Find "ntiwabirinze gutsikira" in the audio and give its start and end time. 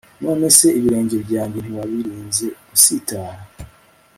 1.61-3.29